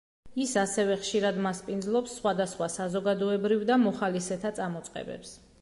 [0.43, 5.41] ის ასევე ხშირად მასპინძლობს სხვადასხვა საზოგადოებრივ და მოხალისეთა წამოწყებებს.